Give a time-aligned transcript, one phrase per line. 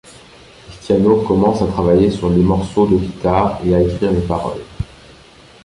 [0.65, 4.63] Cristiano commence à travailler sur les morceaux de guitare et à écrire les paroles.